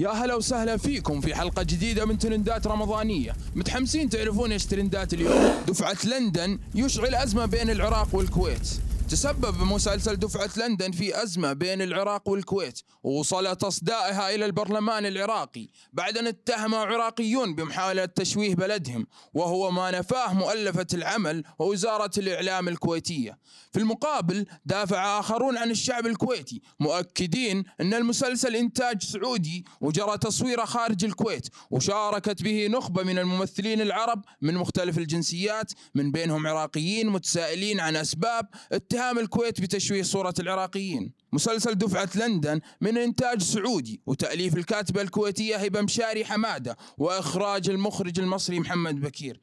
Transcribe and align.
يا 0.00 0.10
هلا 0.10 0.34
وسهلا 0.34 0.76
فيكم 0.76 1.20
في 1.20 1.34
حلقة 1.34 1.62
جديدة 1.62 2.04
من 2.04 2.18
ترندات 2.18 2.66
رمضانية. 2.66 3.32
متحمسين 3.54 4.08
تعرفون 4.08 4.52
إيش 4.52 4.66
ترندات 4.66 5.14
اليوم؟ 5.14 5.52
دفعة 5.68 5.96
لندن 6.04 6.58
يشعل 6.74 7.14
أزمة 7.14 7.46
بين 7.46 7.70
العراق 7.70 8.08
والكويت. 8.12 8.68
تسبب 9.10 9.62
مسلسل 9.62 10.16
دفعة 10.16 10.50
لندن 10.56 10.90
في 10.92 11.22
أزمة 11.22 11.52
بين 11.52 11.82
العراق 11.82 12.28
والكويت 12.28 12.80
ووصل 13.02 13.56
تصدائها 13.56 14.34
إلى 14.34 14.46
البرلمان 14.46 15.06
العراقي 15.06 15.68
بعد 15.92 16.18
أن 16.18 16.26
اتهم 16.26 16.74
عراقيون 16.74 17.54
بمحاولة 17.54 18.04
تشويه 18.04 18.54
بلدهم 18.54 19.06
وهو 19.34 19.70
ما 19.70 19.90
نفاه 19.90 20.34
مؤلفة 20.34 20.86
العمل 20.94 21.44
ووزارة 21.58 22.10
الإعلام 22.18 22.68
الكويتية. 22.68 23.38
في 23.72 23.78
المقابل 23.78 24.46
دافع 24.64 25.20
آخرون 25.20 25.56
عن 25.58 25.70
الشعب 25.70 26.06
الكويتي 26.06 26.62
مؤكدين 26.80 27.64
أن 27.80 27.94
المسلسل 27.94 28.56
إنتاج 28.56 29.02
سعودي 29.02 29.64
وجرى 29.80 30.18
تصويره 30.18 30.64
خارج 30.64 31.04
الكويت 31.04 31.48
وشاركت 31.70 32.42
به 32.42 32.66
نخبة 32.66 33.02
من 33.02 33.18
الممثلين 33.18 33.80
العرب 33.80 34.24
من 34.40 34.54
مختلف 34.54 34.98
الجنسيات 34.98 35.72
من 35.94 36.12
بينهم 36.12 36.46
عراقيين 36.46 37.08
متسائلين 37.08 37.80
عن 37.80 37.96
أسباب 37.96 38.46
اتهام 38.72 38.99
الكويت 39.00 39.60
بتشويه 39.60 40.02
صورة 40.02 40.34
العراقيين. 40.40 41.12
مسلسل 41.32 41.74
دفعة 41.74 42.08
لندن 42.14 42.60
من 42.80 42.98
إنتاج 42.98 43.42
سعودي 43.42 44.00
وتأليف 44.06 44.56
الكاتبة 44.56 45.02
الكويتية 45.02 45.56
هبة 45.56 45.80
مشاري 45.80 46.24
حمادة 46.24 46.76
وإخراج 46.98 47.70
المخرج 47.70 48.20
المصري 48.20 48.60
محمد 48.60 49.00
بكير. 49.00 49.40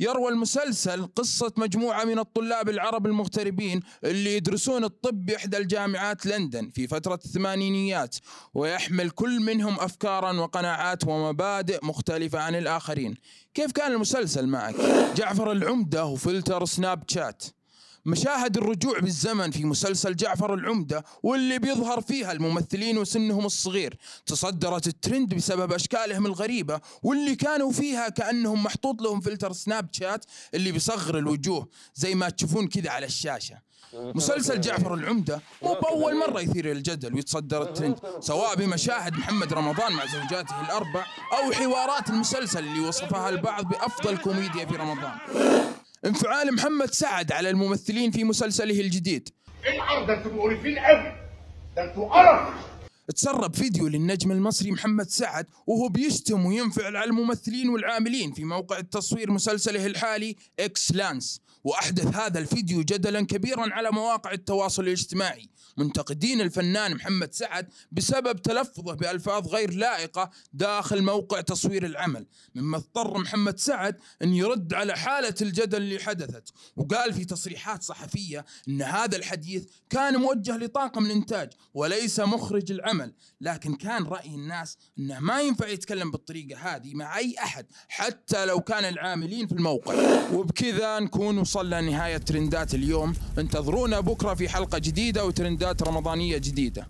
يروى 0.00 0.28
المسلسل 0.28 1.06
قصة 1.06 1.52
مجموعة 1.56 2.04
من 2.04 2.18
الطلاب 2.18 2.68
العرب 2.68 3.06
المغتربين 3.06 3.80
اللي 4.04 4.36
يدرسون 4.36 4.84
الطب 4.84 5.26
بإحدى 5.26 5.56
الجامعات 5.56 6.26
لندن 6.26 6.70
في 6.70 6.86
فترة 6.86 7.20
الثمانينيات 7.24 8.16
ويحمل 8.54 9.10
كل 9.10 9.40
منهم 9.40 9.80
أفكارا 9.80 10.32
وقناعات 10.32 11.04
ومبادئ 11.06 11.78
مختلفة 11.82 12.38
عن 12.38 12.54
الآخرين. 12.54 13.14
كيف 13.54 13.72
كان 13.72 13.92
المسلسل 13.92 14.46
معك؟ 14.46 14.74
جعفر 15.16 15.52
العمدة 15.52 16.04
وفلتر 16.04 16.64
سناب 16.64 17.04
شات. 17.08 17.44
مشاهد 18.06 18.56
الرجوع 18.56 18.98
بالزمن 18.98 19.50
في 19.50 19.64
مسلسل 19.64 20.16
جعفر 20.16 20.54
العمدة 20.54 21.04
واللي 21.22 21.58
بيظهر 21.58 22.00
فيها 22.00 22.32
الممثلين 22.32 22.98
وسنهم 22.98 23.46
الصغير. 23.46 23.98
تصدرت 24.26 24.86
الترند 24.86 25.34
بسبب 25.34 25.72
أشكالهم 25.72 26.26
الغريبة 26.26 26.80
واللي 27.02 27.36
كانوا 27.36 27.72
فيها 27.72 28.08
كأنهم 28.08 28.62
محطوط 28.62 29.02
لهم 29.02 29.20
فلتر 29.20 29.52
سناب 29.52 29.88
شات 29.92 30.24
اللي 30.54 30.72
بيصغر 30.72 31.18
الوجوه 31.18 31.68
زي 31.94 32.14
ما 32.14 32.28
تشوفون 32.28 32.68
كذا 32.68 32.90
على 32.90 33.06
الشاشة. 33.06 33.74
مسلسل 33.94 34.60
جعفر 34.60 34.94
العمدة 34.94 35.40
مو 35.62 35.74
بأول 35.74 36.18
مرة 36.18 36.40
يثير 36.40 36.72
الجدل 36.72 37.14
ويتصدر 37.14 37.62
الترند 37.62 37.98
سواء 38.20 38.56
بمشاهد 38.56 39.12
محمد 39.12 39.52
رمضان 39.52 39.92
مع 39.92 40.06
زوجاته 40.06 40.60
الأربع 40.60 41.06
أو 41.32 41.52
حوارات 41.52 42.10
المسلسل 42.10 42.58
اللي 42.58 42.80
وصفها 42.80 43.28
البعض 43.28 43.68
بأفضل 43.68 44.16
كوميديا 44.16 44.66
في 44.66 44.76
رمضان. 44.76 45.12
انفعال 46.06 46.54
محمد 46.54 46.90
سعد 46.90 47.32
على 47.32 47.50
الممثلين 47.50 48.10
في 48.10 48.24
مسلسله 48.24 48.80
الجديد. 48.80 49.28
العرض 49.74 50.06
ده 50.06 50.14
أنتوا 50.14 50.32
مقرفين 50.32 50.78
قوي 50.78 51.12
ده 51.76 51.84
أنتوا 51.84 52.08
قرف 52.08 52.54
تسرب 53.12 53.54
فيديو 53.54 53.88
للنجم 53.88 54.32
المصري 54.32 54.70
محمد 54.70 55.08
سعد 55.08 55.46
وهو 55.66 55.88
بيشتم 55.88 56.46
وينفعل 56.46 56.96
على 56.96 57.10
الممثلين 57.10 57.68
والعاملين 57.68 58.32
في 58.32 58.44
موقع 58.44 58.78
التصوير 58.78 59.30
مسلسله 59.30 59.86
الحالي 59.86 60.36
إكس 60.60 60.92
لانس 60.92 61.40
وأحدث 61.64 62.16
هذا 62.16 62.38
الفيديو 62.38 62.82
جدلا 62.82 63.26
كبيرا 63.26 63.72
على 63.72 63.90
مواقع 63.90 64.32
التواصل 64.32 64.82
الاجتماعي. 64.82 65.48
منتقدين 65.76 66.40
الفنان 66.40 66.94
محمد 66.94 67.34
سعد 67.34 67.68
بسبب 67.92 68.42
تلفظه 68.42 68.94
بألفاظ 68.94 69.48
غير 69.48 69.74
لائقة 69.74 70.30
داخل 70.52 71.02
موقع 71.02 71.40
تصوير 71.40 71.86
العمل. 71.86 72.26
مما 72.54 72.76
اضطر 72.76 73.18
محمد 73.18 73.58
سعد 73.58 73.96
أن 74.22 74.34
يرد 74.34 74.74
على 74.74 74.96
حالة 74.96 75.34
الجدل 75.42 75.82
اللي 75.82 75.98
حدثت. 75.98 76.52
وقال 76.76 77.12
في 77.12 77.24
تصريحات 77.24 77.82
صحفية 77.82 78.44
إن 78.68 78.82
هذا 78.82 79.16
الحديث 79.16 79.64
كان 79.90 80.16
موجه 80.16 80.56
لطاقم 80.56 81.06
الإنتاج 81.06 81.50
وليس 81.74 82.20
مخرج 82.20 82.72
العمل. 82.72 82.93
لكن 83.40 83.74
كان 83.74 84.04
رأي 84.04 84.34
الناس 84.34 84.78
إنه 84.98 85.20
ما 85.20 85.40
ينفع 85.40 85.68
يتكلم 85.68 86.10
بالطريقة 86.10 86.58
هذه 86.58 86.94
مع 86.94 87.18
أي 87.18 87.34
أحد 87.38 87.66
حتى 87.88 88.46
لو 88.46 88.60
كان 88.60 88.84
العاملين 88.84 89.46
في 89.46 89.52
الموقع. 89.52 89.94
وبكذا 90.32 90.98
نكون 91.00 91.38
وصلنا 91.38 91.80
لنهاية 91.80 92.16
ترندات 92.16 92.74
اليوم. 92.74 93.14
انتظرونا 93.38 94.00
بكرة 94.00 94.34
في 94.34 94.48
حلقة 94.48 94.78
جديدة 94.78 95.24
وترندات 95.26 95.82
رمضانية 95.82 96.38
جديدة. 96.38 96.82